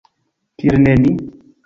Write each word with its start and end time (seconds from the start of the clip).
Kial 0.63 0.77
ne 0.87 0.93
ni? 1.03 1.11